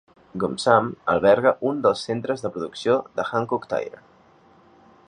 Geumsam 0.43 0.87
alberga 1.13 1.53
un 1.73 1.83
dels 1.83 2.01
centres 2.09 2.45
de 2.47 2.53
producció 2.57 2.97
de 3.21 3.27
Hankook 3.33 3.69
Tire. 3.75 4.03